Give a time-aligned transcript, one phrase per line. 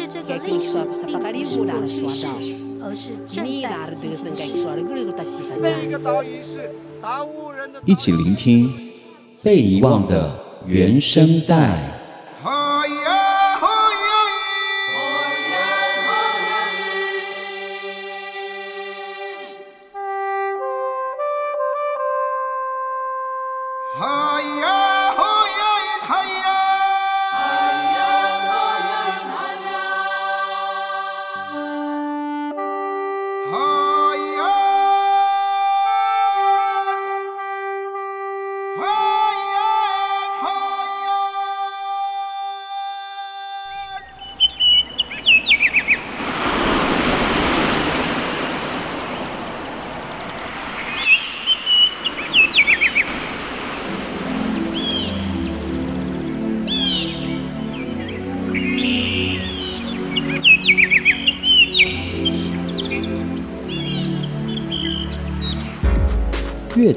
[0.00, 2.26] 但是这个历史并不是历史，
[2.80, 4.32] 而是正在进行
[6.42, 6.70] 时。
[7.84, 8.72] 一起聆听
[9.42, 10.34] 被遗忘的
[10.66, 11.89] 原声带。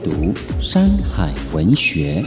[0.04, 0.12] 读
[0.60, 2.22] 《山海文学》。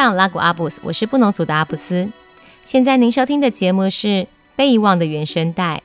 [0.00, 2.08] 咪咪桑拉古阿布斯，我是布农族的阿布斯。
[2.64, 4.08] 现在您收听的节目是
[4.56, 5.76] 《被遗忘的原声带》，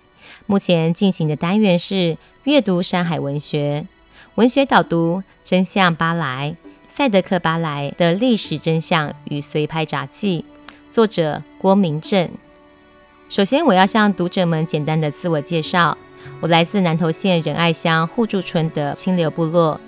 [0.46, 3.86] 目前进行的单元是阅读山海文学，
[4.36, 6.56] 文学导读真相巴莱，
[6.88, 10.46] 赛德克巴莱的历史真相与随拍杂记，
[10.90, 12.30] 作者郭明正。
[13.28, 15.98] 首先，我要向读者们简单的自我介绍，
[16.40, 19.82] 我来自南投县仁爱乡互助村的清流部落。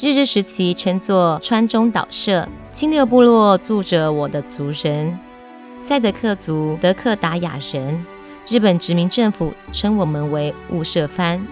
[0.00, 5.18] 日治时期称作川中岛社，清流部落住着我的族人，
[5.80, 8.06] 赛德克族德克达雅人。
[8.46, 11.44] 日本殖民政府称我们为雾社番。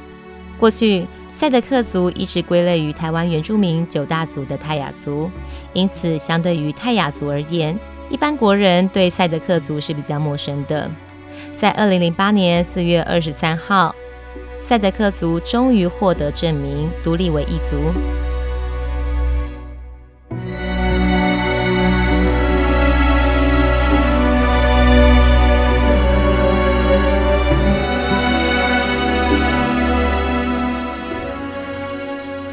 [0.61, 5.29] 过去，赛德克族一直归类于台湾原住民九大族的泰雅族，
[5.73, 7.77] 因此相对于泰雅族而言，
[8.09, 10.89] 一般国人对赛德克族是比较陌生的。
[11.57, 13.93] 在二零零八年四月二十三号，
[14.61, 17.75] 赛德克族终于获得证明，独立为一族。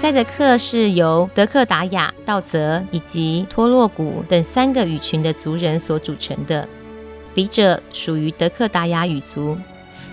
[0.03, 6.67] 赛德克是由德克达雅、道泽以及托洛古等三个语群的族人所组成的。
[7.33, 9.57] 笔者属于德克达雅语族。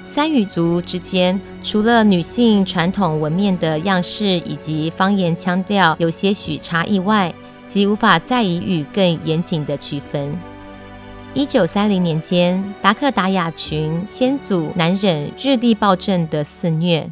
[0.05, 7.35] 三语族之间，除了女性传统纹面的样式以及方言腔调有些许差异外，
[7.67, 10.33] 即无法再以语更严谨的区分。
[11.35, 17.11] 一九三零年间，达克达雅群先祖难忍日帝暴政的肆虐。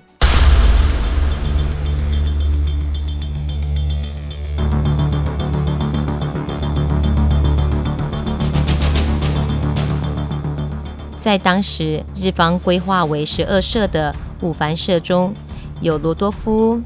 [11.18, 15.34] 在当时日方规划为十二社的五番社中，
[15.80, 16.80] 有罗多夫、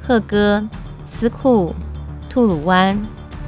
[0.00, 0.66] 赫哥、
[1.04, 1.74] 斯库、
[2.30, 2.98] 吐鲁湾、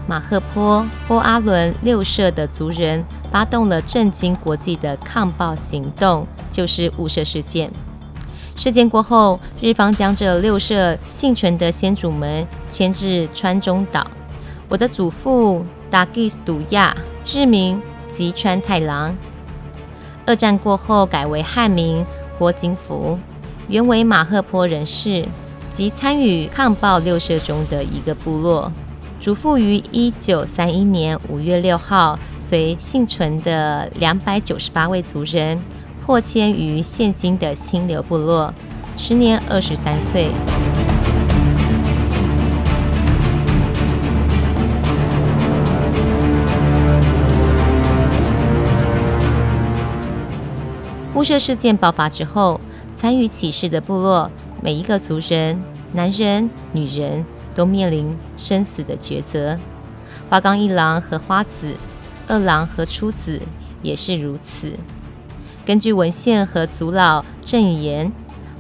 [0.09, 7.71] 马赫坡、波阿伦六社的族人发动了震惊国际的抗暴行动，就是雾社事件。
[8.57, 14.07] 事件过后，日方将这六社幸存的先祖们迁至川中岛。
[14.69, 16.97] 我的祖父达吉斯杜亚，
[17.27, 17.81] 日名
[18.13, 19.17] 吉川太郎。
[20.27, 22.05] 二战过后改为汉名
[22.39, 23.19] 郭金福，
[23.69, 25.27] 原为马赫坡人士
[25.71, 28.73] 即参与抗暴六社中的一个部落，
[29.21, 35.61] 主父于一九三一年五月六号，随幸存的两百九十八位族人
[36.05, 38.53] 破迁于现今的清流部落，
[38.97, 40.31] 时年二十三岁。
[51.25, 52.61] 雾社事件爆发之后，
[52.93, 54.31] 参与起事的部落
[54.61, 55.59] 每一个族人，
[55.95, 57.25] 男人、女人。
[57.55, 59.57] 都面临生死的抉择。
[60.29, 61.77] 花冈一郎和花子、
[62.27, 63.41] 二郎和初子
[63.81, 64.73] 也是如此。
[65.65, 68.13] 根据文献和族老证言，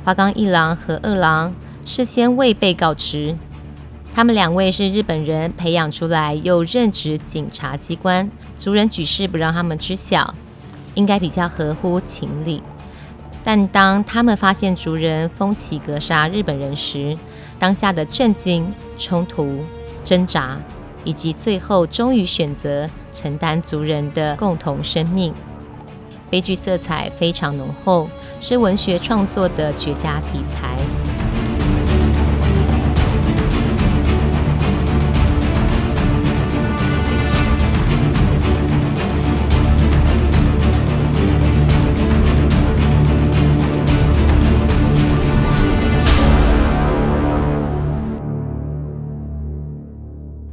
[0.04, 1.52] 花冈一郎和二郎
[1.84, 3.36] 事先未被告知，
[4.14, 10.32] 他们两位是日本人培养出来又任职警察机关，族人举事不让他们知晓，
[10.94, 12.62] 应该比较合乎情理。
[13.42, 17.16] 但当他们发现族人风起格杀日本人时，
[17.58, 19.62] 当下的震惊、冲突、
[20.02, 20.58] 挣扎，
[21.04, 25.34] 以及最后终于选择承担族人的共同生命，
[26.30, 28.08] 悲剧色彩非常浓厚，
[28.40, 31.03] 是文学创作的绝佳题材。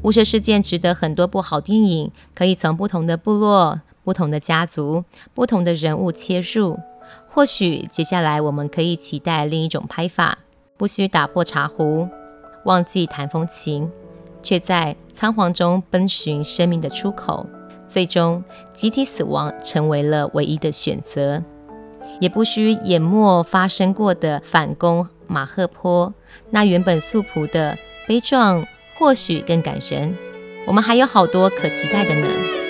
[0.03, 5.03] 雾社事件值得很多部好电影，可以从不同的部落、不同的家族、
[5.35, 6.79] 不同的人物切入。
[7.27, 10.39] 或许接下来我们可以期待另一种拍法，
[10.75, 12.07] 不需打破茶壶，
[12.65, 13.91] 忘记谈风情，
[14.41, 17.45] 却在仓皇中奔寻生命的出口，
[17.87, 18.43] 最终
[18.73, 21.43] 集体死亡成为了唯一的选择。
[22.19, 26.11] 也不需淹没发生过的反攻马赫坡，
[26.49, 27.77] 那原本素朴的
[28.07, 28.65] 悲壮。
[29.01, 30.15] 或许更感人，
[30.67, 32.60] 我们还有好多可期待的呢。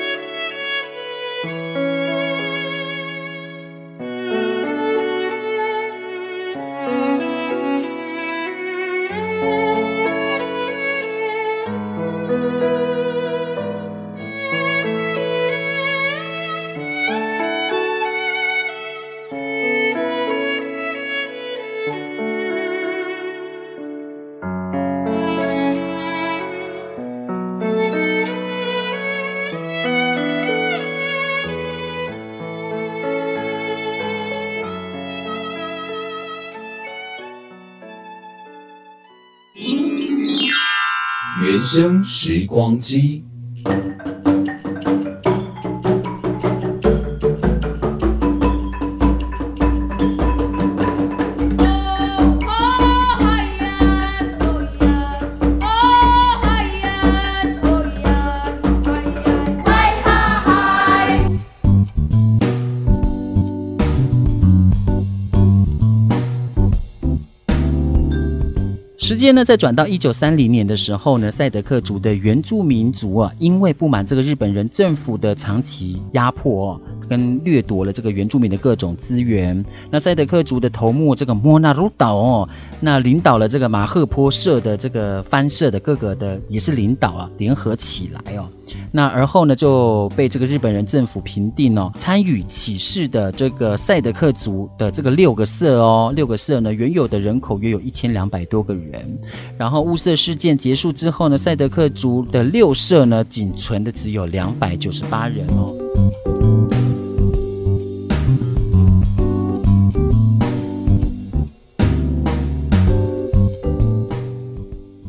[41.74, 43.24] 生时光机。
[69.22, 82.50] 时间呢，在转到一九三零年的时候呢，赛德克族的原住民族啊，因为不满这个日本人政府的长期压迫跟掠夺了这个原住民的各种资源，那赛德克族的头目这个莫纳鲁岛哦，
[82.80, 88.48] 那领导了这个马赫坡社的这个番社的各个的也是领导啊，联合起来哦。
[88.94, 91.92] 那而后呢，就被这个日本人政府平定哦。
[91.98, 99.20] 参与起事的这个赛德克族的这个六个社哦，六个社呢，原有的人口约有一千两百多个人。
[99.58, 105.76] 然后雾社事件结束之后呢，赛德克族的六社呢，仅存的只有两百九十八人哦。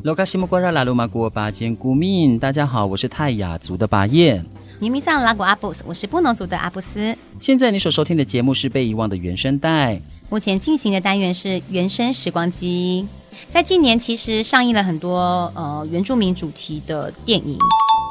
[0.03, 4.45] 罗卡西木瓜拉拉鲁马古巴坚古敏，大家好，我是泰雅族的巴彦。
[4.81, 7.17] 尼米桑拉古阿布斯，我是布农族的阿布斯。
[7.39, 10.03] 现在你所收听的节目是被遗忘的原声带。
[10.29, 13.07] 目前进行的单元是原声时光机。
[13.53, 17.57] 在近年，其实上映了很多呃原住民主题的电影。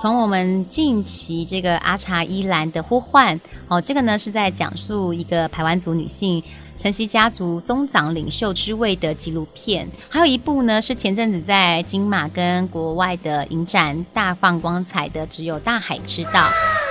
[0.01, 6.43] 从我们近期这个阿查伊兰的呼唤，哦，这个呢是在讲述一个排湾族女性
[6.75, 9.87] 承袭家族宗长领袖之位的纪录片。
[10.09, 16.31] 还有一部呢是前阵子在金马跟国外的影展大放光彩的《只有大海知道》。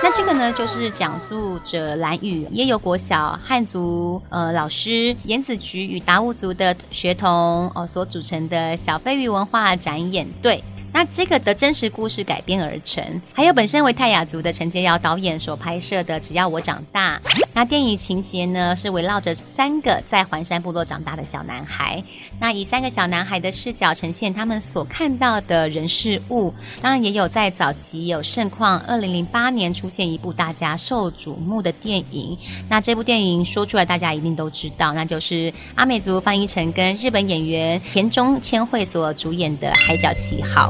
[0.01, 10.63] 那这个呢就是讲述者兰屿也有国小汉族呃老师颜子菊与达悟族的学童哦所组成的小飞鱼文化展演队。
[10.93, 17.17] 那这个的真实故事改编而成，还有本身为泰雅族的陈洁瑶导演所拍摄的《只要我长大》，
[17.53, 22.03] 那电影情节呢是围绕着三个在环山部落长大的小男孩，
[22.39, 26.53] 那以三个小男孩的视角呈现他们所看到的人事物。
[26.81, 32.37] 当然也有在早期有盛况，二零零八年出现一部大家受瞩目的电影。
[32.69, 40.69] 那这部电影说出来大家一定都知道，那就是阿美族翻译成跟日本演员田中千惠所主演的《海角七号》。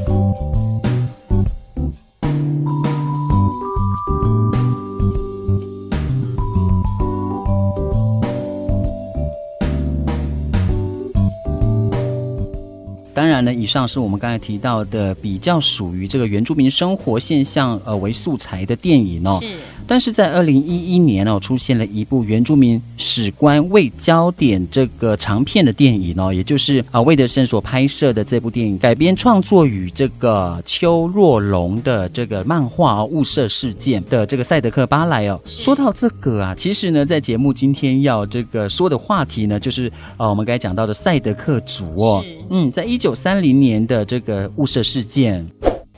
[13.14, 19.38] 当然呢，以上是我们刚才提到的比较属于这个原住民生活现象呃为素材的电影哦。
[19.42, 19.58] 是。
[19.92, 35.38] 但是在二零一一年哦，出现了一部原住民史观为焦点这个长片的电影哦，也就是啊魏德圣所拍摄的这部电影，改编创作与这个邱若龙的这个漫画哦，雾社事件的这个赛德克巴莱哦。
[35.46, 45.46] 说到这个啊，其实呢，在节目今天要这个说的话题呢，就是呃我们刚才讲到的赛德克族哦，嗯，在一九三零年的这个雾社事件。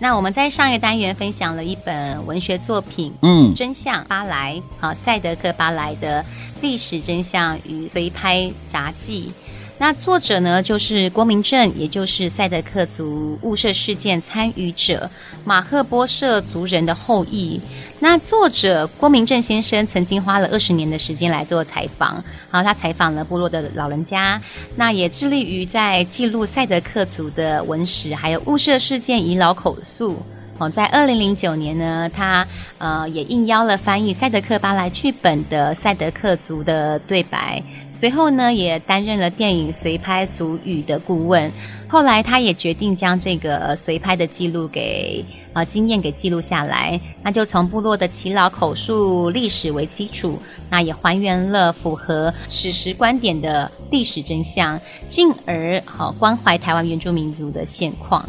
[0.03, 6.25] 那我们在上一个单元分享了一本文学作品，嗯，真相巴莱，好，赛德克巴莱的
[6.61, 9.31] 历史真相与随拍杂记。
[9.79, 15.09] 那作者呢，就是郭明正，也就是赛德克族雾社事件参与者
[15.43, 17.59] 马赫波社族人的后裔。
[17.99, 24.41] 那作者郭明正先生曾经花了二十年的时间来做采访，好，他采访了部落的老人家，
[24.75, 30.17] 那也致力于在记录赛德克族的文史，还有雾社事件耆老口述。
[30.59, 37.61] 哦，在二零零九年呢，他呃也应邀了翻译赛德克巴莱剧本的赛德克族的对白。
[38.03, 41.49] 随后呢，也担任了电影随拍族语的顾问。
[41.87, 46.99] 后来，他也决定将这个随拍的记录给呃经验给记录下来。
[47.23, 50.37] 那就从部落的耆老口述历史为基础，
[50.69, 58.27] 那也还原了符合史实观点的历史真相，进而好、哦、关怀台湾原住民族的现况。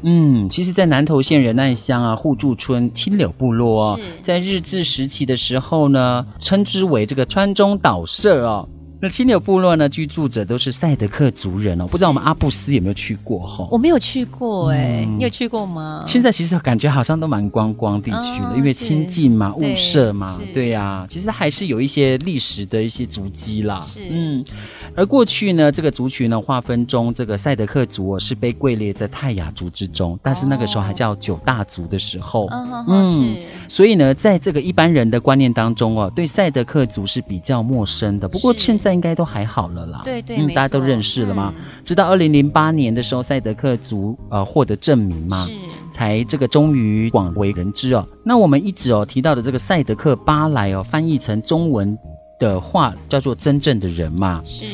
[0.00, 8.66] 嗯，其实，在南投县仁爱乡啊互助村青柳部落哦，在日治时期的时候呢，称之为这个川中岛社哦。
[9.02, 11.86] 那青柳部落呢，居住者都是赛德克族人哦。
[11.86, 13.66] 不知道我们阿布斯有没有去过哈？
[13.70, 16.04] 我没有去过哎、欸嗯，你有去过吗？
[16.06, 23.80] 现在其实感觉好像都蛮观光地区的，哦、因为亲近嘛，物色嘛，对呀、啊，其实还是有一些历史的一些足迹啦。
[23.80, 24.44] 是，嗯。
[24.96, 33.36] 而过去呢，这个族群呢划分中，这个赛德克族哦是被归列在泰雅族之中，但是那个时候还叫九大族的时候，哦、嗯，
[33.68, 38.28] 所以呢，在这个一般人的观念当中哦，对赛德克族是比较陌生的。
[38.28, 41.52] 不过现在应该都还好了啦，对对，嗯，大家都认识了嘛？
[41.56, 45.46] 嗯、直到二零零八年的时候，赛德克族呃获得证明嘛，
[45.92, 48.06] 才这个终于广为人知哦。
[48.24, 51.98] 那我们一直哦提到的这个赛德克巴莱哦，翻译成中文。
[52.40, 54.64] 的话叫做真正的人嘛，是。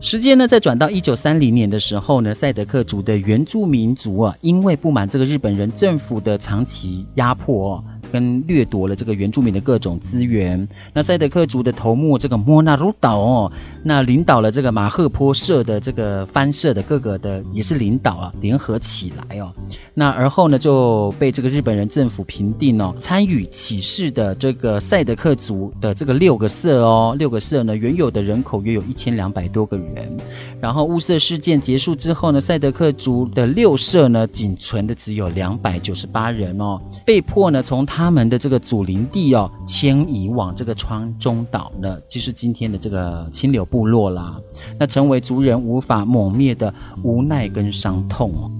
[0.00, 7.84] 时间呢，再转到一九三零年的时候呢，赛德克族的原住民族啊，因为不满这个日本人政府的长期压迫哦。
[8.14, 10.68] 跟掠夺了这个原住民的各种资源。
[10.92, 13.52] 那赛德克族的头目这个莫纳鲁岛哦，
[13.82, 19.52] 那领导了这个马赫坡社的这个番社的各个的也是领导啊，联合起来哦。
[19.94, 22.94] 那而后呢，就被这个日本人政府平定哦。
[23.00, 30.16] 参与起事的这个赛德克族的这个六个社哦，六个社呢，原有的人口约有一千两百多个人。
[30.60, 38.03] 然后雾社事件结束之后呢，赛德克族的六社呢，仅存的只有两百九十八人哦，被迫呢从他。
[38.04, 44.38] 他们的这个祖灵地哦，迁移往这个川中岛呢，就是今天的这个清流部落啦。
[44.78, 48.50] 那成为族人无法抹灭的无奈跟伤痛哦。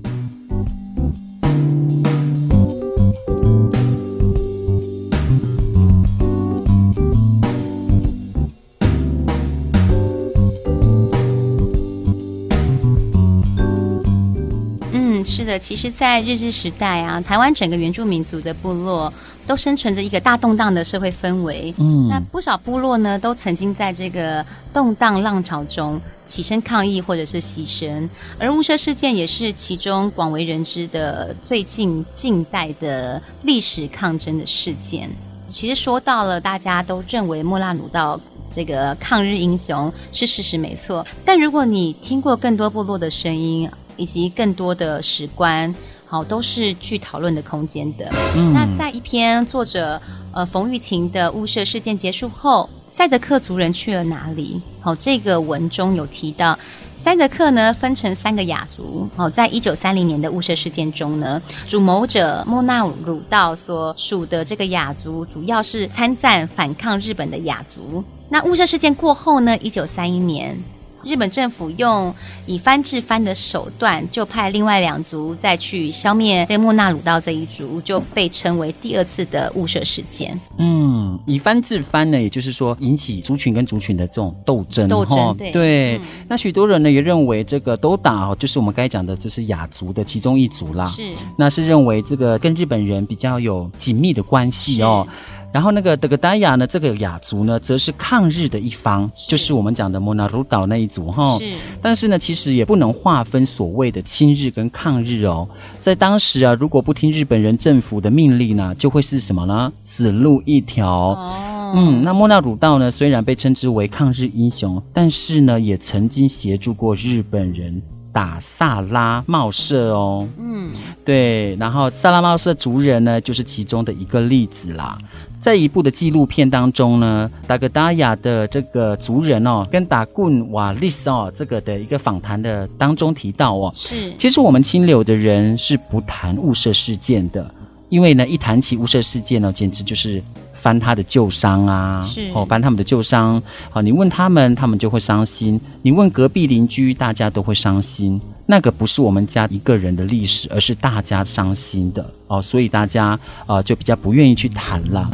[15.26, 19.12] 是的，其实，在日治时代啊，台湾整个原住民族的部落
[19.46, 21.74] 都生存着一个大动荡的社会氛围。
[21.78, 28.08] 嗯，那不少部落呢，都曾经在这个动荡浪潮中起身抗议或者是牺牲，
[28.38, 35.08] 而雾社事件也是其中广为人知的最近近代的历史抗争的事件。
[35.46, 38.18] 其实说到了，大家都认为莫拉鲁道
[38.50, 45.72] 这个抗日英雄是事实没错，但如果你听过更多部落的声音，以及更多的史观，
[46.14, 48.09] 好，都是具讨论的空间的。
[48.37, 48.52] 嗯。
[48.52, 50.00] 那在一篇作者
[50.33, 54.62] 呃冯玉琴的雾社事件结束后，赛德克族人去了哪里？
[54.80, 56.56] 好，这个文中有提到，
[56.94, 68.04] 赛德克呢分成三个雅族哦，在一九三零年的雾社事件中呢，主谋者莫纳鲁道所属的这个雅族，主要是参战反抗日本的雅族。
[68.28, 70.56] 那雾社事件过后呢，一九三一年。
[71.04, 72.14] 日本政府用
[72.46, 80.38] 以藩制藩的手段，就派另外两族再去消灭这莫那鲁道这一族，就被称为第二次的雾社事件。
[80.58, 84.88] 嗯，以藩制藩呢，也就是说引起族群跟族群的这种斗争。
[84.88, 85.52] 斗争，对。
[85.52, 90.87] 对嗯、那许多人呢也认为这个都打哦，就是我们刚才讲的，就是雅族的其中一族啦。
[90.87, 91.02] 是。
[91.37, 95.06] 那是认为这个跟日本人比较有紧密的关系哦。
[95.54, 101.38] 然后那个德格达雅呢，这个雅族呢，则是抗日的一方，是就是我们讲的莫纳鲁岛那一族哈。
[101.38, 101.49] 是。
[101.80, 105.49] 但是呢，其实也不能划分所谓的亲日跟抗日哦。
[105.80, 109.73] 在当时啊，如果不听日本人政府的命令呢，就会是什么呢？
[109.84, 110.88] 死路一条。
[110.90, 111.73] 哦。
[111.76, 117.80] 嗯，那莫纳鲁道呢，虽然被称之为抗日英雄，但是呢，也曾经协助过日本人
[118.14, 120.26] 打萨拉茂社哦。
[120.38, 120.71] 嗯。
[121.04, 124.97] 对，然后萨拉茂社族人呢，就是其中的一个例子啦。
[125.38, 137.54] 在一部的纪录片当中呢，达格达亚的这个族人哦，跟达棍瓦利斯哦，这个的一个访谈的当中提到哦，是，其实我们清流的人是不谈雾社事件的，
[137.90, 140.23] 因为呢，一谈起雾社事件呢，简直就是
[140.64, 148.18] 翻他的旧伤啊，是哦，翻他们的旧伤，好，你问他们，他们就会伤心；你问隔壁邻居，大家都会伤心。
[148.47, 155.11] 那个不是我们家一个人的历史，而是大家伤心的哦，所以大家呃就比较不愿意去谈了。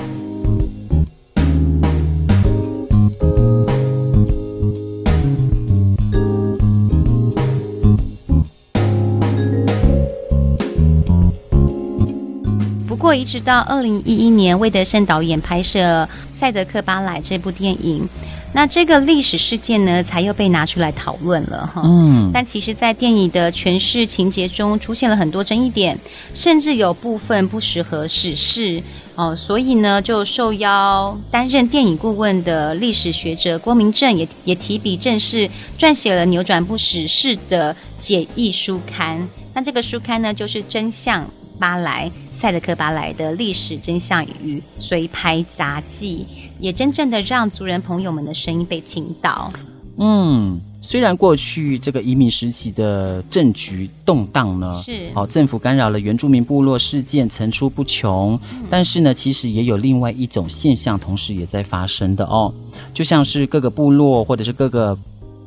[13.11, 18.09] 过，一直到二零一一年，魏德圣导演拍摄《赛德克巴莱》这部电影。
[18.53, 21.83] 那这个历史事件呢，才又被拿出来讨论了哈。
[21.85, 25.99] 嗯，但其实，在电影的诠释情节中，出现了很多争议点，
[26.35, 28.81] 甚至有部分不适合史事
[29.17, 29.35] 哦。
[29.35, 39.29] 所以呢，就受邀担任电影顾问的历史学者郭明正也也提笔正式撰写了扭转不史事的解译书刊。
[39.53, 41.29] 那这个书刊呢，就是《真相
[41.61, 46.27] 巴莱赛德克巴莱的历史真相与随拍杂技》。
[46.59, 49.53] 也真正的让族人朋友们的声音被听到。
[49.99, 62.53] 嗯，虽然过去这个移民时期的政局动荡呢，是哦，政府干扰了原住民部落事件层出不穷，嗯、但是呢，其实也有另外一种现象，同时也在发生的哦，
[62.95, 64.99] 就像是各个部落或者是各个。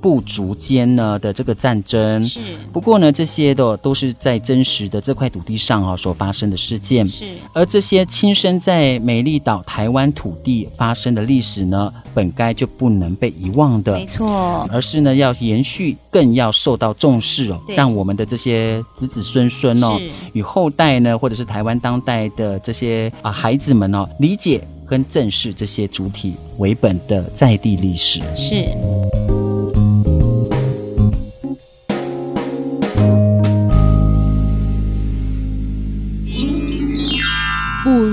[0.04, 2.26] 部族间呢的这个战争。
[2.26, 2.42] 是，
[2.74, 7.08] 不过呢，这些的都是在真实的这块土地上啊所发生的事件。
[7.08, 19.98] 是，而这些亲身在美丽岛台湾土地发生的历史呢，本该就不能被遗忘的，没错，而是呢要延续，更要受到重视哦，让我们的这些子子孙孙哦
[20.34, 28.20] 与后代呢，或者是台湾当代的这些啊孩子们哦，理解跟正视这些主体为本的在地历史。
[28.36, 28.68] 是。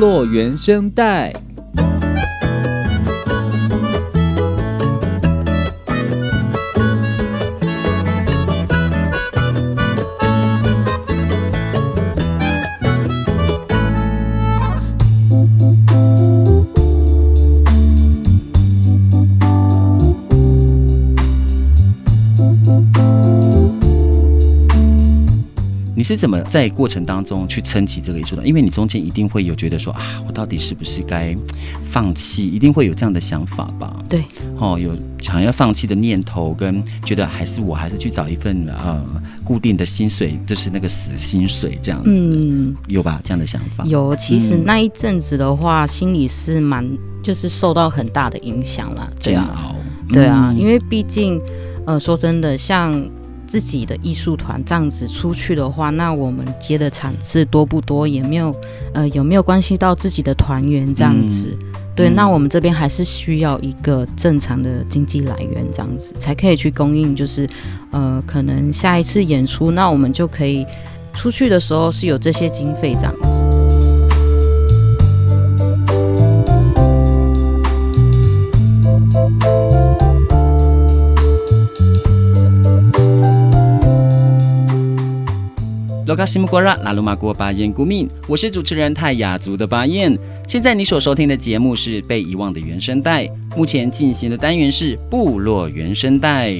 [0.00, 1.30] 落原声带。
[26.14, 28.44] 是怎么在过程当中去撑起这个艺术的？
[28.44, 31.36] 因为你中间一定会有觉得说啊，我到底是不是该
[31.88, 32.48] 放弃？
[32.48, 33.96] 一定会有这样的想法吧？
[34.08, 34.24] 对，
[34.58, 39.00] 哦，有想要放弃的念头，跟觉得还是我还是去找一份呃
[39.44, 42.10] 固定的薪水，就是那个死薪水这样子。
[42.10, 43.20] 嗯，有吧？
[43.22, 43.84] 这样的想法。
[43.84, 46.84] 有，其实那一阵子的话，嗯、心里是蛮
[47.22, 49.08] 就是受到很大的影响啦。
[49.20, 49.46] 这样，
[50.08, 51.40] 对啊，嗯、因为毕竟
[51.86, 53.00] 呃，说真的，像。
[53.50, 58.54] 自己的艺术团这样子出去的话，那我们接的场次多不多，也没有，
[58.94, 61.58] 呃，有没有关系到自己的团员这样子？
[61.60, 67.44] 嗯、对，嗯、那我们这边还是需要一个正常的经济来源，这样子才可以去供应，就是，
[67.90, 70.64] 呃，可能下一次演出，那我们就可以
[71.12, 73.69] 出去的时候是有这些经费这样子。
[86.10, 90.18] 罗卡西姆瓜拉拉鲁玛国巴彦古敏，我是主持人泰雅族的巴彦。
[90.48, 96.52] 现在你所收听的节目是被遗忘的原声带，目前进行的单元是部落原声带。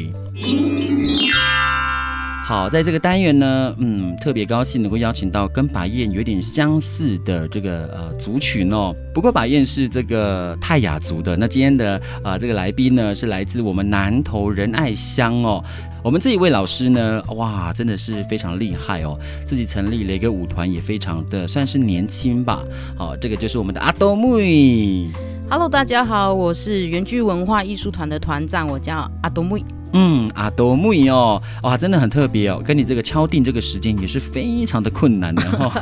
[2.47, 8.95] 好，在这个单元呢，嗯，特别高兴能够邀请到跟巴彦有点相似的这个呃族群哦。
[9.13, 11.37] 不过巴彦是这个泰雅族的。
[11.37, 15.63] 那今天的啊、呃、这个来宾呢，是来自我们南投仁爱乡哦。
[16.03, 22.63] 我们这一位老师呢，哇，真的是非常厉害哦，自己成立了一个舞团，也非常的算是年轻吧。
[22.97, 25.11] 好、哦，这个就是我们的阿多妹。
[25.51, 29.63] Hello，大家好，我是原居文化艺术团的团长，我叫阿多妹。
[29.92, 35.72] 嗯，阿多妹哦，哇，真的很特别哦，跟你这个敲定这个时间也是非常的困难的哈、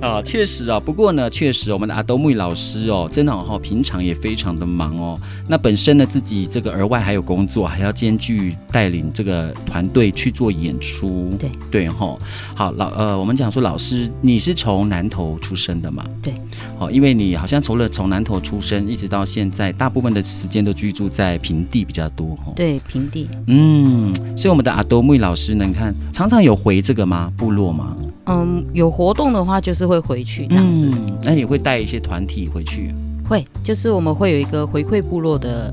[0.00, 0.08] 哦。
[0.08, 5.18] 啊， 确实啊，不过呢，确实我们的阿多妹老师哦，真的哈、哦，平常也非常的忙哦。
[5.46, 11.30] 那本身呢，自己这个额外还有工作，还要兼具带领这个团队去做演出。
[11.38, 12.18] 对对哈、哦，
[12.54, 16.04] 好老呃，我们讲说老师，你是从南投出生的嘛？
[16.22, 16.32] 对。
[16.78, 22.52] 好，因为你好像除了从南投出生，一直到现在，大部分的时间都居住在平地比较多哈。
[22.56, 23.01] 对平。
[23.10, 27.32] 地嗯，所以我们的阿多木老师呢，你看常常有回这个吗？
[27.36, 27.96] 部落吗？
[28.26, 30.86] 嗯，有活动的话就是会回去这样子。
[30.86, 32.92] 嗯，那你会带一些团体回去？
[33.32, 35.70] 会，就是我们会有一个回馈部落的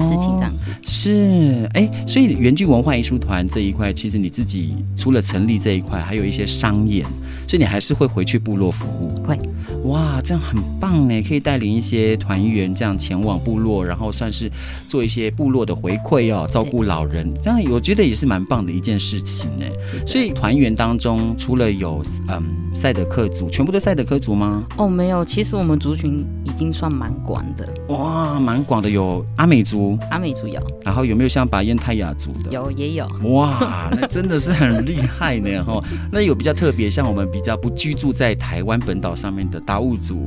[0.00, 0.70] 事情这样子。
[0.70, 7.04] 哦、是，哎，所以原剧文化艺术团这一块，其实你自己除了成立这一块，还有一些商演，
[7.46, 9.22] 所以你还是会回去部落服务。
[9.26, 9.38] 会。
[9.84, 14.50] 哇，这样很棒呢，可以带领一些团员这样前往部落，然后算是
[14.88, 19.64] 做一些部落的回馈哦，照顾老人，这样我觉得也是蛮棒的一件事情呢。
[20.06, 22.42] 所以团员当中，除了有嗯
[22.74, 24.64] 赛德克族，全部都赛德克族吗？
[24.78, 27.66] 哦，没有，其实我们族群已经算蛮广的。
[27.88, 32.50] 哇，蛮广的，有阿美族，阿美族有，然后有没有像巴彦泰雅族的？
[32.50, 33.08] 有，也有。
[33.24, 35.82] 哇，那真的是很厉害呢哈。
[36.12, 39.58] 那有比较特别，像我们比较不居住在台湾本岛上面的。
[39.62, 40.26] 达悟族，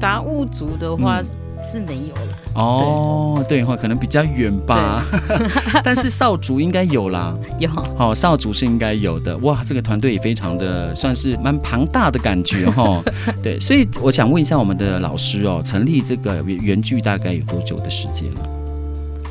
[0.00, 1.20] 达悟族的话
[1.66, 2.38] 是没有了。
[2.54, 5.04] 嗯、哦，对的话可能比较远吧。
[5.82, 7.68] 但是少族应该有啦，有。
[7.98, 9.36] 哦，少族是应该有的。
[9.38, 13.02] 哇，这个团队也非常的算是蛮庞大的感觉哈。
[13.42, 18.40] 对，所以我想问一下我们的老师哦，成立这个原剧大概有多久的时间了？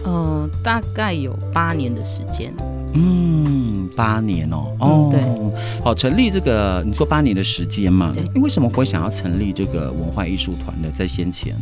[0.04, 2.54] 呃，大概有八年的时间。
[2.98, 5.20] 嗯，八年哦，哦，对，
[5.84, 8.14] 好，成立这个，你说八年的时间嘛？
[8.14, 10.88] 对，为什么会想要成立这个文化艺术团呢？
[10.94, 11.56] 在先前，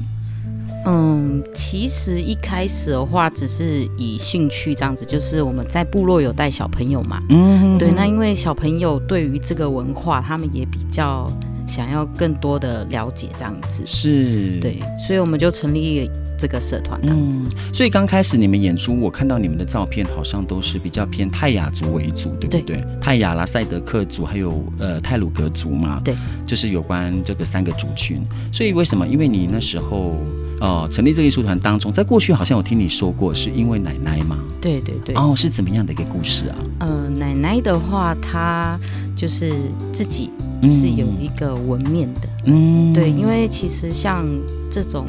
[0.85, 11.29] 嗯，其实一开始的话，只是以兴趣这样子，就是我们在部落有带小朋友嘛，嗯，对，那因为小朋友对于这个文化，他们也比较
[11.67, 16.09] 想要更多的了解这样子，是对，所以我们就成立。
[16.35, 22.61] 这个社团这样子，嗯，所以刚开始你们演出，我看到你们的照片好像都是比较偏泰雅族为主，对不对？
[22.61, 26.15] 对，泰雅啦、赛德克族，还有呃泰鲁格族嘛，对，
[26.45, 28.19] 就是有关这个三个族群。
[28.51, 29.07] 所以为什么？
[29.07, 30.17] 因为你那时候哦、
[30.63, 34.37] 呃、成立这个艺术团当中，在过去好像我听你说过，是因为奶奶嘛？
[34.61, 35.13] 对对对。
[35.15, 36.55] 哦，是怎么样的一个故事啊？
[36.79, 38.79] 呃，奶奶的话，她
[39.13, 39.53] 就是
[39.91, 40.31] 自己
[40.63, 44.25] 是有一个纹面的，嗯，对，因为其实像
[44.71, 45.05] 这种。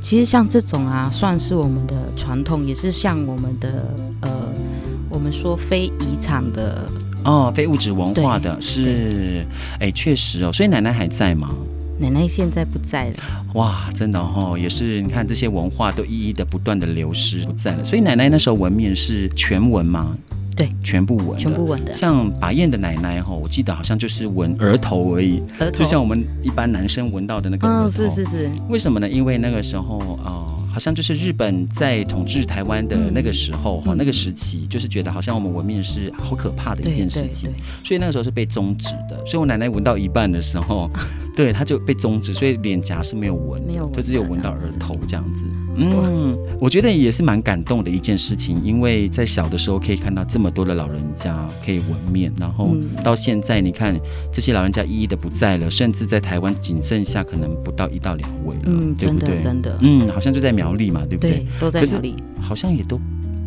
[0.00, 3.86] 其实像这种啊，算是我们的传统，也是像我们的
[4.22, 4.30] 呃，
[5.08, 6.84] 我们说非遗产的
[7.22, 9.46] 哦，非物质文化的是，
[9.78, 10.52] 哎，确实哦。
[10.52, 11.48] 所以奶奶还在吗？
[12.02, 13.16] 奶奶现在不在了。
[13.54, 15.00] 哇，真的哦，也是。
[15.00, 17.84] 你看这些文化都一一的不断的流失不在了。
[17.84, 20.18] 所以奶奶那时候纹面是全纹嘛？
[20.56, 21.92] 对，全部纹，全部纹的。
[21.94, 27.86] 像巴彦的奶奶哈，我记得好像就是纹额头而已，额头，就像我们一般男生纹到的那个额头。
[27.86, 28.50] 哦，是是是。
[28.68, 29.08] 为什么呢？
[29.08, 30.46] 因为那个时候啊。
[30.46, 37.52] 呃好像就是日本在统治台湾的那个时候哈、嗯，那个时期就是觉得好像我们纹面是好可怕的一件事情，
[37.84, 39.22] 所以那个时候是被终止的。
[39.26, 40.90] 所以我奶奶纹到一半的时候，
[41.36, 45.44] 对，她就被终止，所以脸颊是没有纹，没有，就只有纹到额头这样子。
[45.76, 53.98] 嗯，我觉得也是蛮感动的一件事情，因为在小的时候可以看到这么多的老人家可以闻面，然后到现在你看
[54.32, 59.38] 这些老人家一一的不在了，甚至在台湾仅剩下可能不到一到两位了，嗯，对不对？
[59.38, 61.30] 真的，嗯，好像就在苗栗嘛，对不对？
[61.32, 63.00] 对，都在苗栗，好像也都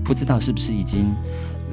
[0.04, 1.06] 不知道是不是已经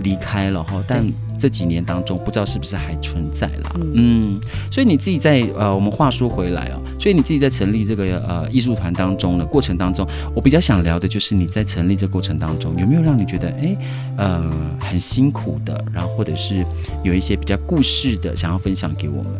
[0.02, 1.04] 离开了哈，但
[1.42, 3.80] 这几年当中不知道是不是还存在了。
[3.94, 13.76] 嗯，所以你自己在呃，我们话说回来啊，所以你自己在成立这个呃艺术团当中的过程当中，我比较想聊的就是你在成立这过程当中有没有让你觉得哎
[14.18, 16.64] 呃很辛苦的，然后或者是
[17.02, 19.32] 有一些比较故事的想要分享给我们？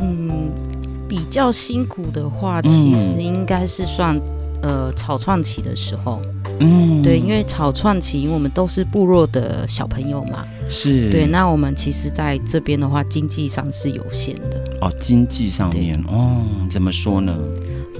[0.00, 0.50] 嗯，
[1.08, 4.20] 比较辛苦的话，其实应该是算。
[4.62, 6.20] 呃，草创期的时候，
[6.60, 11.26] 嗯，对，因为草创期，我们都是部落的小朋友嘛，是对。
[11.26, 14.62] 那我们其实在这边的话，经济上是有限的。
[14.82, 17.34] 哦，经济上面，哦，怎么说呢？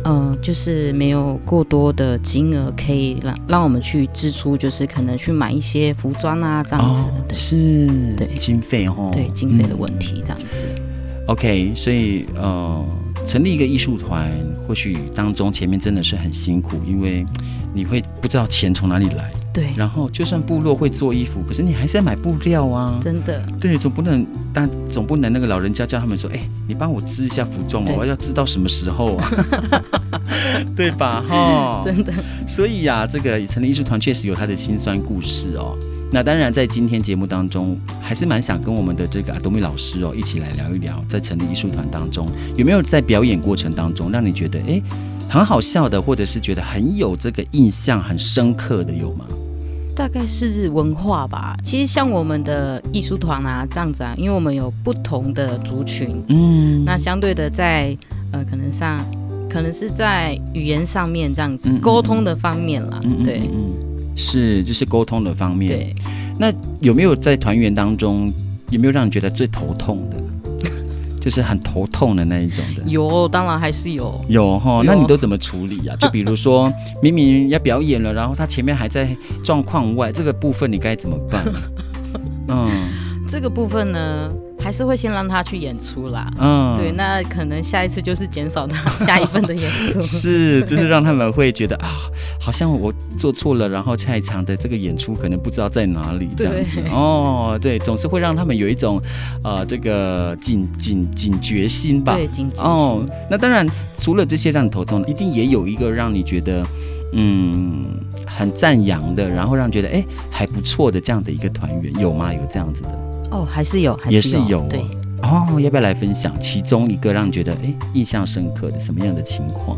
[0.05, 7.11] 嗯、呃，就是没有过多的金额可以让让我们去支出，就是可能去买一些服装啊这样子。
[7.11, 10.66] 哦、对是，对经费哦，对经费的问题这样子。
[10.75, 12.83] 嗯、OK，所以呃，
[13.27, 14.31] 成立一个艺术团，
[14.67, 17.25] 或许当中前面真的是很辛苦，因为
[17.73, 19.31] 你会不知道钱从哪里来。
[19.53, 23.45] 对，然后就算部落会做衣服，可是你还是要买布料啊，真的。
[23.61, 29.31] 对，总不能，但总不能那个老人家叫他们说，哎，你帮我织一下服装，我要织到什么时候啊？
[30.77, 31.25] 对吧？
[31.29, 32.13] 哈、哦，真的。
[32.47, 35.77] 所以呀、啊，这个成立艺术团确实有他的辛酸故事哦。
[36.12, 44.83] 那当然，在今天节目当中，还是蛮想跟我们的这个阿多米老师哦一起来聊一聊，在成立艺术团当中，有没有在表演过程当中让你觉得哎
[45.29, 49.25] 很好笑的，或者是觉得很有这个印象很深刻的有吗？
[49.94, 51.57] 大概是文化吧。
[51.62, 57.96] 其实像我们的艺术团啊，这样子啊，因为我们有不同的族群，嗯，那相对的在
[58.33, 59.05] 呃，可能上，
[59.49, 63.73] 可能是在语言上面这样子沟、嗯、通的方面啦，嗯、对，嗯，
[64.21, 65.73] 是就是沟通的方面。
[65.73, 65.95] 对，
[66.39, 68.33] 那有没有在团员当中，
[68.71, 70.21] 有没有让你觉得最头痛的？
[71.21, 74.83] 就是很头痛的那一种的，有，当然还是有，有哈。
[74.85, 75.95] 那你都怎么处理啊？
[75.97, 79.09] 就比如说， 明明要表演了，然后他前面还在
[79.43, 81.45] 状况外，这个部分你该怎么办？
[82.49, 82.89] 嗯，
[83.29, 84.33] 这个部分呢？
[84.62, 91.88] 还是会先让他去演出啦，嗯，对，那可能下一次就是减少他 下一份的演出，是，就是让他们会觉得啊，
[92.38, 99.01] 好像我做错了，然后下一场的这个演出可能不知道在哪里这样子，哦，对，总是会让他们有一种
[99.42, 102.64] 呃这个警警警觉心吧，对，警觉心。
[102.64, 103.66] 哦，那当然
[103.99, 106.64] 除了这些让你头痛，一定也有一个让你觉得
[107.12, 107.85] 嗯
[108.27, 112.33] 很赞扬的，然后让觉得哎还不错的这样的一个团员有吗？
[112.33, 112.90] 有这样子的？
[113.31, 114.81] 哦，还是有，还是有，是有，对。
[115.23, 119.77] 哦，要不要来分享其中一个让你觉得哎印象深刻的什么样的情况？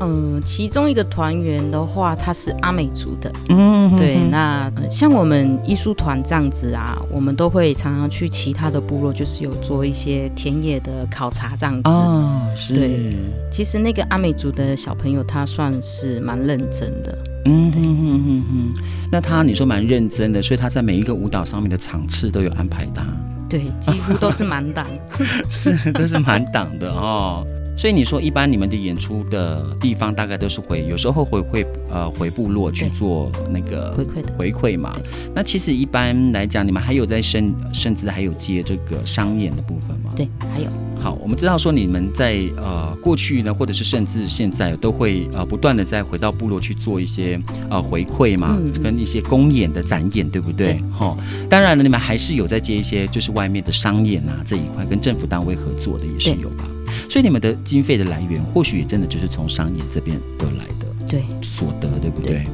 [0.00, 4.22] 嗯，其中一个团员的话，他是阿美族的，嗯，对。
[4.30, 11.88] 那像我们艺术团这样子啊，我们都会常常去其他的部落，就是有做一些田野的考察这样子。
[11.88, 12.74] 哦，是。
[12.74, 13.16] 对，
[13.50, 17.18] 其实那个阿美族的小朋友，他算是蛮认真的。
[17.46, 23.06] 嗯哼哼哼哼，那他你说蛮认真的，所以他在每一个舞蹈上面的场次都有安排他。
[23.48, 24.84] 对，几乎都是满档，
[25.48, 27.46] 是都是满档的哦。
[27.76, 34.96] 所以你说，一般你们的演出的地方大概都是回，有时候会会呃回部落去做那个回馈的回馈嘛。
[35.34, 40.10] 那其实一般来讲，你们还有在甚甚至还有接这个商演的部分吗？
[40.16, 40.66] 对，还有。
[40.98, 50.80] 好，我们知道说你们在呃过去呢，或者是甚至现在都会呃不断的再回到部落去做一些呃回馈嘛，嗯、跟一些公演的展演，对不对？
[50.90, 56.64] 哈、哦，当然了，你们还是有在接一些就是外面的商演啊这一块，跟政府单位合作的也是有吧。
[57.08, 62.34] 所以你们的经费的来源，或许也真的就是从商演这边得来的，对，所得，对不对？
[62.34, 62.44] 对，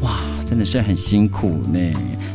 [0.00, 1.78] 哇，真的是很辛苦呢。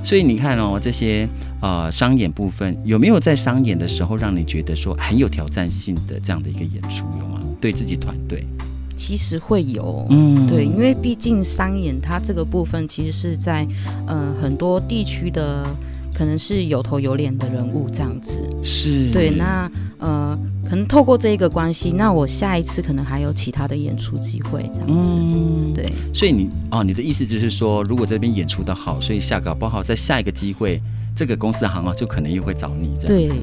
[0.04, 1.28] 所以你看哦，这些
[1.62, 7.40] 呃商演部分，有没有在商演的时候让你觉得说很有挑战性的这样的一个演出有吗？
[7.60, 8.46] 对自己团队，
[8.96, 13.68] 其实会有，嗯，对，因为毕竟商演它这个部分其实是在
[14.06, 15.66] 呃很多地区的。
[16.18, 19.30] 可能是有头有脸的人物这样子，是对。
[19.30, 20.36] 那呃，
[20.68, 25.14] 可能透过这一个关系，那我下一次可能还有其他的演出机会这样子。
[25.14, 25.94] 嗯，对。
[26.12, 30.82] 所以你哦，你的意思就是说，如果这边演出的好，所以下搞不好在下一个机会，
[31.16, 33.34] 这个公司行啊，就可能又会找你这样子。
[33.34, 33.42] 对。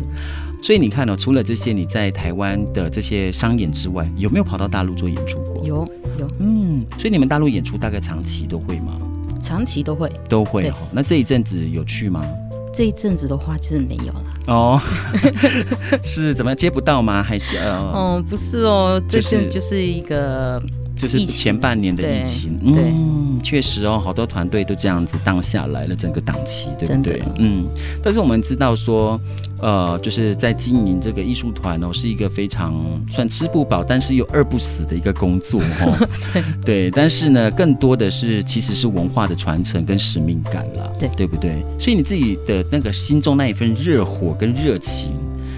[0.61, 5.65] 所以你看哦，除了这些你在台湾的这些商演之外，有没有跑到大陆做演出过？
[5.65, 6.29] 有有。
[6.41, 8.99] 嗯，所以你们大陆演出大概长期都会吗？
[9.41, 10.11] 长期都会。
[10.29, 10.75] 都会哦。
[10.93, 12.25] 那这一阵子有去吗？
[12.75, 14.81] 这一阵子的话，就是没有了哦。
[16.03, 17.23] 是怎么接不到吗？
[17.23, 17.79] 还是呃？
[17.79, 20.61] 哦，不是哦，就是就是一个。
[20.97, 27.23] 就是前半年的疫情，对，嗯，确实哦，好多团队都这样子荡下来了，整个档期，对不对？
[27.37, 27.67] 嗯，
[28.03, 29.21] 但是我们知道说，
[29.61, 36.09] 呃，就是在经营这个艺术团哦，是一个非常算吃不饱，但是又饿不死的一个工作哦。
[36.33, 41.61] 对对，但是呢，更多的是其实是文化的传承跟使命感了，对对不对？
[41.79, 45.13] 所以你自己的那个心中那一份热火跟热情。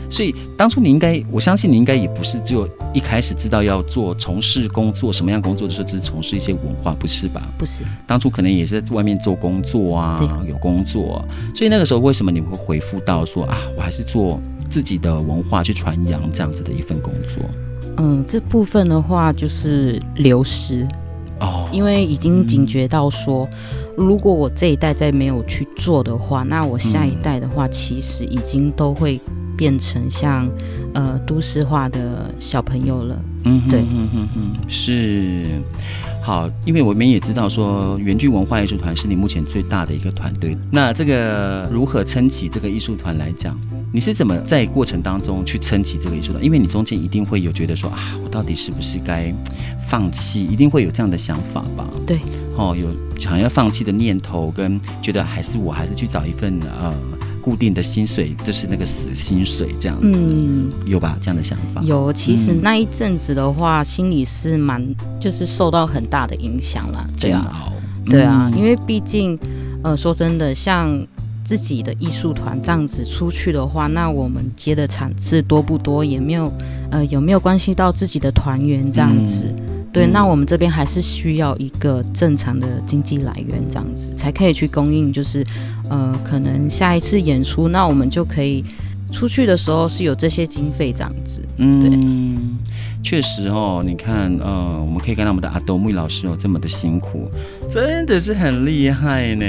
[0.08, 7.42] 所以当初你应该，我相信你应该也不是就一开始知道要做从事工作什么样工作的时候，只是从事一些文化，不是吧？
[7.58, 10.16] 不是，当初可能也是在外面做工作啊，
[10.48, 11.24] 有工作。
[11.54, 14.40] 所以那个时候为什么你会回复到说啊，我还是做
[14.70, 17.42] 自己的文化去传扬这样子的一份工作？
[17.98, 20.86] 嗯，这部分的话就是流失
[21.40, 29.20] 哦，因为已经警觉到说，嗯、如果我这一代再没有去做的话，那我下一代的话，其实已经都会。
[29.56, 30.48] 变成像
[30.94, 33.18] 呃都市化的小朋友了。
[33.44, 35.46] 嗯哼，对，嗯哼哼，是。
[36.22, 40.58] 好，因为我们也知道说，原剧文化艺术团是你目前最大的一个团队。
[40.72, 43.56] 那这个如何撑起这个艺术团来讲，
[43.92, 46.42] 你是怎么在过程当中去撑起这个艺术团？
[46.42, 49.32] 因为你中间一定会有觉得说啊，我到底是不是该
[49.88, 50.44] 放弃？
[50.44, 51.88] 一定会有这样的想法吧？
[52.04, 52.18] 对，
[52.56, 56.92] 哦，有想要放弃的念头，跟觉得还是我还是去找一份呃。
[57.46, 61.16] 固定的薪水就是那个死薪水这样子，嗯，有吧？
[61.20, 62.12] 这样的想法有。
[62.12, 64.82] 其实那一阵子的话，嗯、心里是蛮
[65.20, 67.06] 就是受到很大的影响啦。
[67.16, 67.46] 这样，
[68.06, 69.38] 对啊，嗯、因为毕竟
[69.84, 70.90] 呃，说真的，像
[71.44, 76.52] 自己的艺术团这样子出去的话，那我们接的场次多不多，也没有
[76.90, 79.44] 呃有没有关系到自己的团员这样子。
[79.56, 85.10] 嗯对，那我们这边还是需要一个正常的经济来源，这样子才可以去供应。
[85.10, 85.42] 就是，
[85.88, 88.62] 呃，可能下一次演出，那我们就可以
[89.10, 91.40] 出去的时候是有这些经费这样子。
[91.56, 97.30] 嗯，对，确实哦，你看，呃，我们可以看到我们的阿斗木老师哦，这么的辛苦，
[97.70, 99.46] 真的是很厉害呢。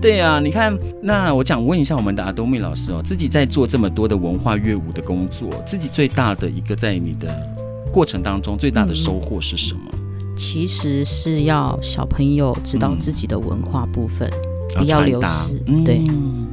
[0.00, 0.72] 对啊，你看，
[1.02, 7.59] 那我想问一下我们的阿斗木老师哦，自己在做这么多的文化乐舞的工作，自己最大的一个在你的。
[7.90, 9.80] 过程当中最大的收获是什么？
[9.92, 14.30] 嗯，其实是要小朋友知道自己的文化部分，
[14.74, 15.62] 不要流失。
[15.66, 16.00] 嗯，对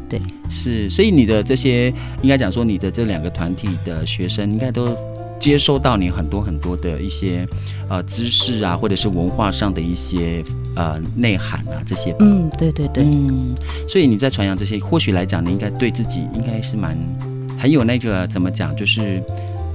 [0.09, 0.89] 对，是。
[0.89, 4.95] 所以你的这些应该讲说，你的这两个团体的学生应该都
[5.39, 7.47] 接收到你很多很多的一些
[7.87, 10.43] 呃知识啊，或者是文化上的一些
[10.75, 12.17] 呃内涵啊这些吧。
[12.21, 13.03] 嗯，对对对。
[13.05, 13.55] 嗯，
[13.87, 16.97] 所以你在传扬这些，或许来讲，你应该对自己应该是蛮
[17.57, 19.23] 很有那个怎么讲，就是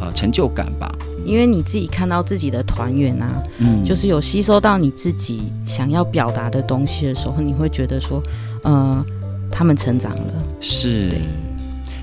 [0.01, 0.93] 呃成就感吧。
[1.25, 8.23] 因为你自己看到自己的团员啊，嗯，就是有吸收到你自己想要表达的东西的时候，你会觉得说，
[8.63, 9.05] 呃，
[9.51, 10.35] 他们成长了。
[10.61, 11.11] 是，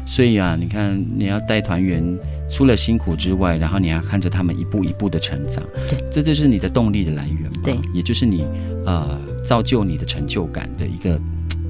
[0.06, 2.04] 所以啊，你看你要带团员，
[2.50, 8.46] 除了辛苦之外，然后你还看着他们一步一步的成长，对，这就是你的动力的来源嘛，对，也就是你
[8.86, 11.20] 呃造就你的成就感的一个。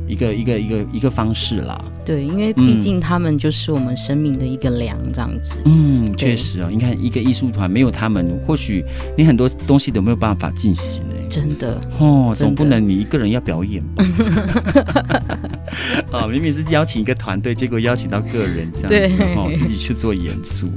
[0.10, 5.62] 一个一个一个一个方式啦，对，因为毕竟他们就是我们生命的一个粮，这样子。
[5.66, 8.84] 嗯，对确实哦，你看一个艺术团没有他们，或许
[9.16, 11.16] 你很多东西都没有办法进行呢。
[11.30, 14.04] 真的哦，总不能你一个人要表演吧？
[16.12, 20.68] 啊、哦，明明是邀请一个团队，结果邀请到个人这样子，对哦，自己去做演出。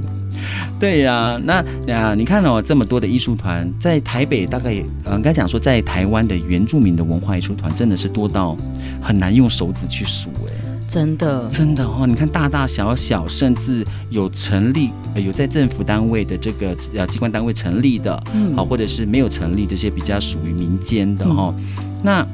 [0.79, 8.55] 对呀、啊，那啊，你看哦，这么多的艺术团在台北，大概呃，应该讲说，在台湾的原住民的文化艺术团真的是多到
[9.01, 10.53] 很难用手指去数哎，
[10.87, 21.63] 真的，真的哦，你看大大小小，甚至有成立、呃、有在政府单位的这个呃机关单位成立的，嗯，好，或者是没有成立这些比较属于民间的哈、哦，嗯、
[22.03, 22.27] 那。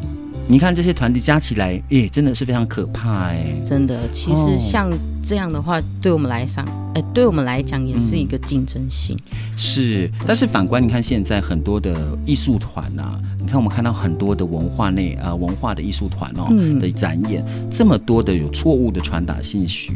[0.52, 3.54] 你看这些团体加起来，耶，真的是非常可怕哎！
[3.64, 4.90] 真的，其实像
[5.24, 9.16] 这样的话，哦、对我们来讲，哎，对我们来讲也是一个竞争性。
[9.30, 19.92] 嗯、是，但是反观你看现在很多的艺术团呐，你看我们看到很多的文化内呃文化的艺术团哦、嗯、的展演，这么多的有错误的传达信息，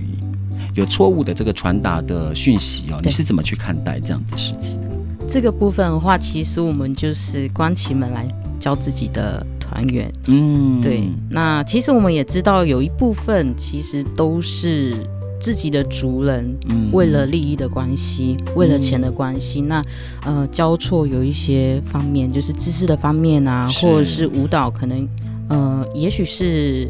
[0.75, 4.79] 有错误的这个传达的讯息哦，你是怎么去看待这样的事情？
[5.27, 8.27] 这个部分的话，其实我们就是关起门来
[8.59, 9.43] 教自己的。
[9.73, 14.95] 团员，嗯，对，那其实我们也知道，有一部分其实都是
[15.41, 19.83] 自己的族人，嗯，为了利益的关系，嗯、为了钱的关系，那
[20.25, 25.07] 呃交错有一些方面，就是知识的方面啊，或者是舞蹈，可能
[25.49, 26.87] 呃，也许是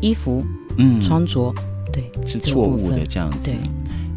[0.00, 0.44] 衣服，
[0.78, 1.54] 嗯，穿着，
[1.92, 3.54] 对，是错误的这样子，对。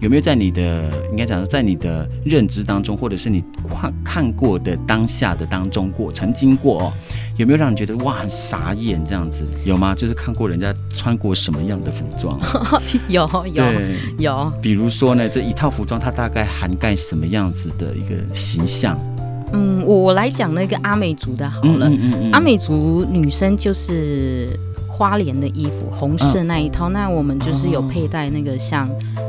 [0.02, 6.93] 有没有在你的应该讲说，在你的认知当中，或者是你看看过的当下的当中过，曾经过哦，
[7.39, 9.45] 有没有让你觉得哇很傻眼这样子？
[9.63, 9.95] 有吗？
[9.95, 12.38] 就是看过人家穿过什么样的服装？
[13.08, 13.63] 有有
[14.17, 14.54] 有。
[14.62, 18.99] 比如说呢，这一套服装它大概涵盖什么样子的一个形象？
[19.54, 21.88] 嗯，我我来讲那个阿美族的好了。
[21.88, 24.49] 嗯嗯阿美族女生就是。
[24.99, 28.86] 花莲的衣服，红色那一套，嗯、那我们就是有佩戴那个像，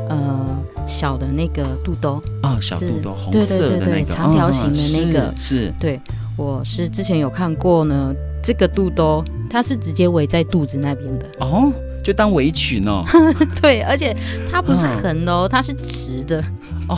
[0.09, 0.45] 呃，
[0.85, 5.97] 小的那个肚兜啊，小肚兜，红色的那个，对长条形的那个，是对，
[6.41, 11.71] 我是之前有看过呢，这个肚兜它是直接围在肚子那边的，哦，
[12.03, 13.03] 就当围裙哦，
[13.61, 14.15] 对，而且
[14.51, 16.43] 它不是横的哦，嗯、它是直的，
[16.89, 16.97] 哦。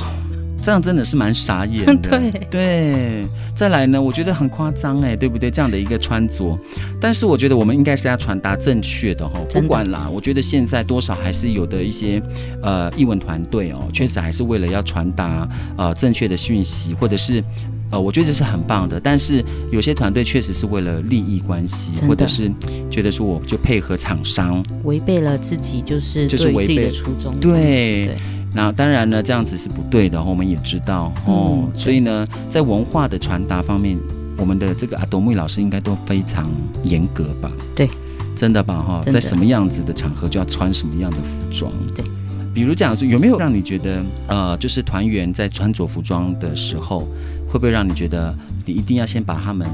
[0.66, 3.26] 这样真的是蛮傻眼的， 对对。
[3.54, 5.52] 再来呢，我觉得很夸张哎，对不对？
[5.52, 6.58] 这样的一个穿着，
[7.02, 9.38] 但是我觉得我们应该是要传达正确的哈。
[9.50, 12.24] 的不管啦，我觉得现在多少还是有的一些
[12.62, 17.44] 呃译文团队哦，确实还是为了要传达呃正确的讯息，或者是
[17.94, 19.00] 呃我觉得这是很棒的。
[19.00, 22.52] 但是有些团队确实是为了利益关系，或者是
[22.90, 28.18] 觉得说我就配合厂商，违背了自己就是就是违背初衷，对。
[28.56, 31.68] 那当然呢，这样子是不对的，我们也知道哦。
[31.74, 33.98] 所以呢，在文化的传达方面，
[34.38, 36.48] 我们的这个阿朵木老师应该都非常
[36.84, 37.52] 严格吧？
[37.76, 37.90] 对，
[38.36, 38.78] 真的吧？
[38.78, 41.72] 哈，在什么样子的场合就要穿什么样的服装？
[41.96, 42.06] 对，
[42.54, 47.08] 比如讲说，有没有让你觉得呃，就是团员在穿着服装的时候，
[47.54, 48.36] 会不会让你觉得
[48.66, 49.70] 你一定要先把他们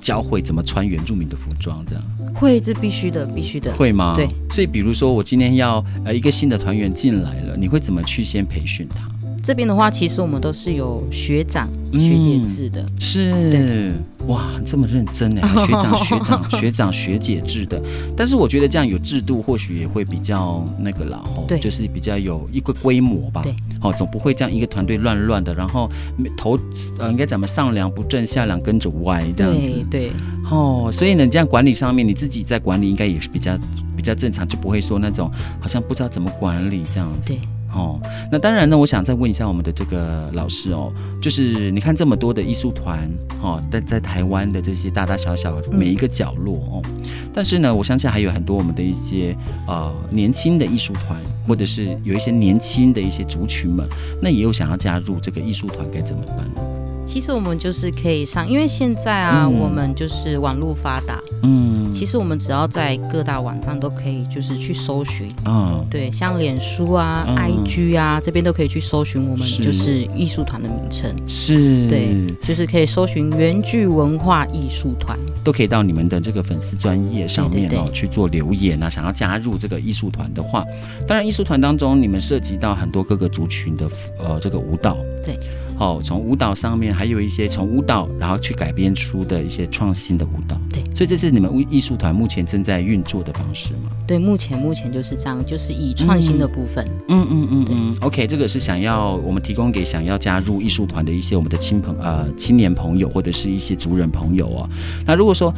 [0.00, 1.84] 教会怎么穿原住民的服装？
[1.84, 3.74] 这样会，这必须的，必须的。
[3.74, 4.12] 会吗？
[4.14, 4.28] 对。
[4.48, 9.10] 所以，比如说我今天要呃一个新的团员进来了，你会怎么去先培训他？
[9.42, 13.94] 这边的话，其实我们都是有学长、学姐制的，嗯、是。
[14.26, 17.82] 哇，这么认真哎， 学长、学长、学长、学姐制的。
[18.14, 25.90] 但是我觉得这样有制度，或许也会比较那个啦，吼，对，就是比较有一个规模吧，对，哦，总不会这样一个团队乱乱的，然后
[26.36, 26.56] 头
[26.98, 30.12] 呃应该怎么上梁不正下梁跟着歪这样子，对，对。
[30.50, 33.58] 哦，所以呢，这样管理上面你自己在管理应该也是比较
[33.96, 35.28] 比较正常，就不会说那种
[35.58, 37.40] 好像不知道怎么管理这样子，对。
[37.72, 38.00] 哦，
[38.30, 40.92] 那当然呢，我想再问一下我们的这个老师哦，
[41.22, 43.08] 就是你看这么多的艺术团，
[43.42, 47.02] 哦，在在台湾的这些大大小小每一个角落哦，嗯、
[47.32, 53.88] 但是呢，我相信还有很多我们的一些呃年轻的艺术团，或者是有一些年轻的一些族群们，
[54.20, 56.79] 那也有想要加入这个艺术团，该怎么办呢？
[57.12, 72.14] 其实我们就是可以上，因为现在啊，嗯、我们就是网络发达，嗯，其实我们只要在各大网站都可以，就是去搜寻，嗯，对，像脸书啊、嗯、IG 啊这边都可以去搜寻我们就是艺术团的名称，是，对，
[72.46, 77.88] 就是可以搜寻原剧文化艺术团，都可以到你们的这个粉丝专业上面哦对对。
[77.88, 80.64] 对去做留言啊，想要加入这个艺术团的话，
[81.08, 84.96] 当然艺术团当中你们涉及到很多各个族群的呃这个舞蹈，
[85.26, 85.36] 对。
[85.80, 93.90] 哦，从舞蹈上面还有一些从舞蹈然后去改编出的一些创新的舞蹈，对，所以这是你们艺术团目前正在运作的方式吗？
[94.06, 104.68] 对，目前目前就是这样，就是以创新的部分，嗯嗯嗯嗯，OK，这个是想要我们提供给想要加入艺术团的一些我们的亲朋呃青年朋友或者是一些族人朋友哦。
[105.06, 105.52] 那如果说。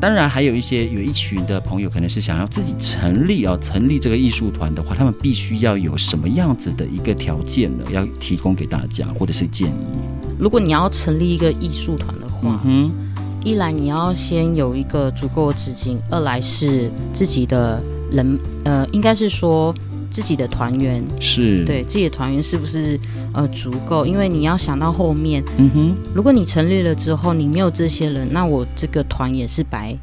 [0.00, 7.84] 当然，还有一些有一群的朋友，可能是想要自己成立啊，成立这个艺术团的话，他们必须要有什么样子的一个条件呢？
[7.90, 9.86] 要提供给大家，或者是建议。
[10.38, 12.90] 如果你要成立一个艺术团的话，嗯，
[13.42, 19.74] 一来你要先有一个足够的资金，二来是自己的人，呃，应该是说。
[20.14, 22.96] 自己的团员是对自己的团员是不是
[23.32, 24.06] 呃足够？
[24.06, 29.98] 因为你要想到后面，嗯哼，如果你成立了之后你没有这些人，那我这个团也是白，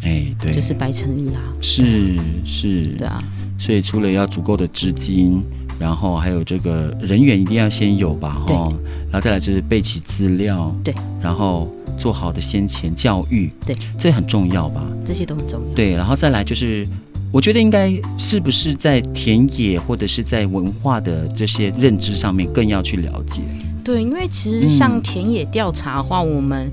[0.00, 1.42] 哎，对，就是白成立啦。
[1.60, 3.22] 是是，对啊。
[3.58, 5.42] 所以除了要足够的资金，
[5.78, 8.72] 然后还有这个人员一定要先有吧，哈，
[9.10, 14.82] 然后再来就是备齐资料，对，然后做好的先前教育，对，这很重要吧？
[15.04, 15.74] 这些都很重要。
[15.74, 16.88] 对，然后再来就是。
[17.32, 23.40] 我觉得应该是不是在田野或者是在文化的这些认知上面更要去了解？
[23.84, 26.70] 对，因为其实像田野调查的话，嗯、我们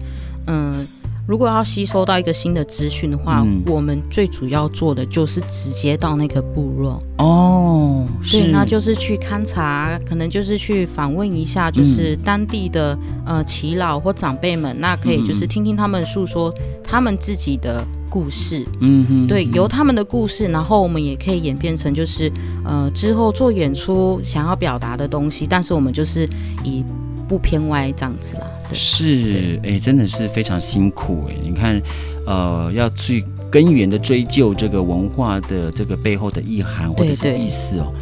[0.48, 0.88] 嗯，
[1.28, 12.98] 如果要吸收到一个新的资讯的话，嗯、我们最主要做的就是直接到那个部落哦，对，那就是去勘察，可能就是去访问一下，就是当地的、
[13.28, 16.52] 嗯、呃耆老或长辈们，那可以就是听听他们诉说
[16.84, 17.86] 他们自己的。
[18.10, 22.32] 故事，嗯哼，对，由他们的故事，然后我们也可以演变成就是，
[22.66, 26.28] 呃，之后做演出想要表达的东西，但是我们就是
[26.64, 26.84] 以
[27.28, 28.48] 不偏歪这样子啦。
[28.74, 31.82] 是，哎，真的是非常辛苦哎，你看，
[32.26, 37.94] 呃，要去根源的追究这个文化的这个背后的意涵或者是意思哦。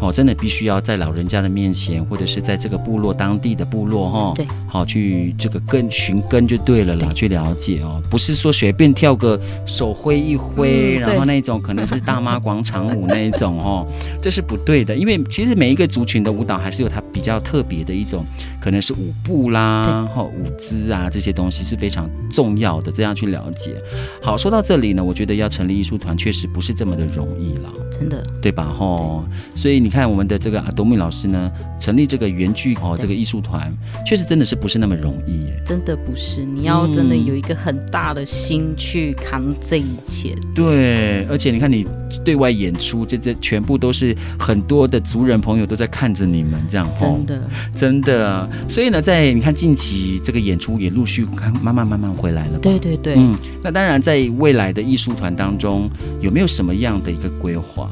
[0.00, 13.86] 哦，真的必须要在老人家的面前，或者是在这个部落当地的部落哈，哦、对，好去这个根寻根就对了啦，去了解哦，不是说随便跳个手挥一挥，嗯、然后那种可能是大妈广场舞那一种 哦，
[14.22, 18.24] 这是不对的，因为其实每一个族群的舞蹈还是有它比较特别的一种，
[18.58, 23.76] 可能是舞步啦，哈对，舞姿啊这些东西是非常重要的，这样去了解。
[24.22, 28.64] 好，说到这里呢，我觉得要成立艺术团确实不是这么的容易了，真的，对吧？
[28.64, 29.22] 哈，
[29.54, 29.89] 所以你。
[29.90, 33.76] 你看我们的这个阿多米老师呢，成立这个原剧哦，这个艺术团，
[34.06, 40.32] 确实真的是不是那么容易耶，真的不是，你要真的有一个很大的心去扛这一切。
[40.44, 41.84] 嗯、对，而且你看你
[42.24, 47.42] 对外演出，这这全部都是很多的族人朋友都在看着你们这样，真的
[47.74, 48.48] 真的。
[48.68, 57.90] 所以呢，在你看近期这个演出也陆续看慢慢慢慢回来了，对对对，嗯，那当然在未来的艺术团当中，有没有什么样的一个规划？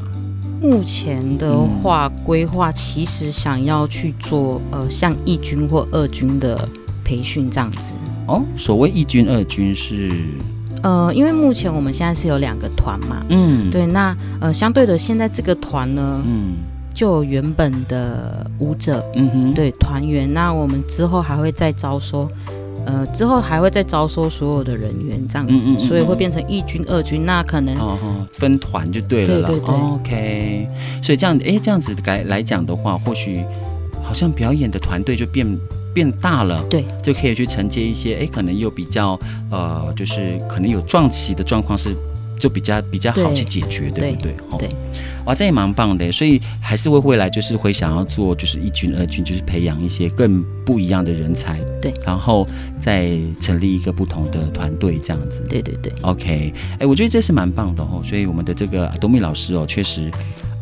[0.60, 6.68] 目前的话，规划其实想要去做呃，像一军或二军的
[7.04, 7.94] 培训这样子。
[8.26, 8.42] 哦。
[8.56, 10.10] 所谓一军、二军是？
[10.82, 16.54] 呃，因为目前我们现在是有两个团嘛，嗯，对，那呃，相对的，现在这个团呢，嗯，
[16.94, 20.32] 就有原本的舞者，嗯哼，对团员。
[20.32, 22.30] 那我们之后还会再招收，
[22.86, 27.24] 呃，之后还会再招收所有的人员这样子，嗯嗯嗯嗯，所以会变成一军、二军。
[27.24, 29.46] 那可能哦哦，分团就对了啦。
[29.48, 30.68] 对对对，OK。
[31.02, 33.44] 所以这样，哎，这样子来来讲的话，或许
[34.02, 35.46] 好像表演的团队就变
[35.92, 39.18] 变大了，对，就可以去承接一些，哎，可能又比较
[39.50, 41.94] 呃，就是可能有撞期的状况是。
[42.38, 44.32] 就比较比较好去解决，对，对不对？
[44.58, 44.76] 对，对
[45.24, 52.46] 哇，这也蛮棒的，所以还是会未来就是会想要做，就是一军、二军，就是培养一些更不一样的人才，对，然后
[52.80, 53.10] 再
[53.40, 55.44] 成立一个不同的团队，这样子。
[55.48, 58.00] 对对对，OK，哎，我觉得这是蛮棒的哦。
[58.04, 60.10] 所以我们的这个阿多米老师哦，确实，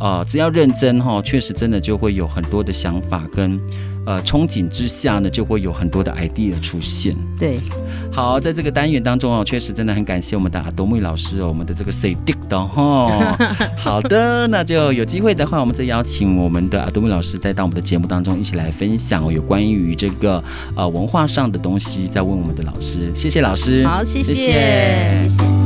[0.01, 3.61] 呃，只要认真哈、哦，确实真的就会有很多的想法跟。
[4.07, 7.15] 呃，憧憬之下呢，就会有很多的 idea 出现。
[7.39, 7.59] 对，
[8.11, 13.37] 好，在这个单元当中哦，确实真的很感谢我们的阿多木老师哦，我们的这个 say dick 的哈。
[13.77, 20.43] 好的，那就有机会的话，我们再邀请我们的阿多木老师再到我们的节目当中一起来分享哦，有关于这个
[20.77, 23.13] 呃文化上的东西，再问我们的老师。
[23.15, 25.19] 谢谢老师，好，谢谢，谢谢。
[25.19, 25.66] 谢谢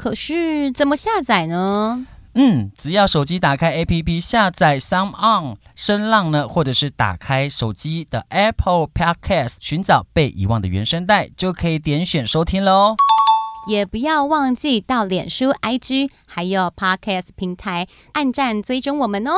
[0.00, 2.06] 可是怎么下载呢？
[2.32, 12.96] 嗯，只要手机打开 APP 下载 Sound On 声浪呢，或者是打开手机的 Apple Podcast 寻找被遗忘的原声带，就可以点选收听喽。
[13.68, 19.32] 也不要忘记到脸书、IG 还有 Podcast 平台按赞追踪我们哦。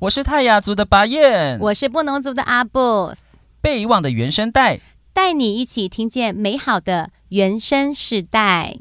[0.00, 3.14] 我是泰雅族的巴彦，我是布农族的阿布，
[3.60, 4.80] 被遗忘的原声带，
[5.12, 8.78] 带你一起听见美好的原声世代。